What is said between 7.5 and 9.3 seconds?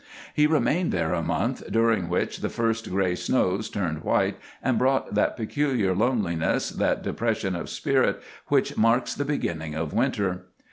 of spirit which marks the